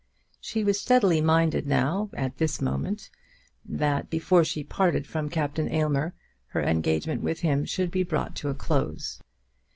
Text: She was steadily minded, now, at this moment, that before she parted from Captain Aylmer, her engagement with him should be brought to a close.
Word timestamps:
She 0.39 0.63
was 0.63 0.79
steadily 0.81 1.21
minded, 1.21 1.67
now, 1.67 2.09
at 2.15 2.37
this 2.39 2.59
moment, 2.59 3.11
that 3.63 4.09
before 4.09 4.43
she 4.43 4.63
parted 4.63 5.05
from 5.05 5.29
Captain 5.29 5.71
Aylmer, 5.71 6.15
her 6.47 6.63
engagement 6.63 7.21
with 7.21 7.41
him 7.41 7.65
should 7.65 7.91
be 7.91 8.01
brought 8.01 8.35
to 8.37 8.49
a 8.49 8.55
close. 8.55 9.21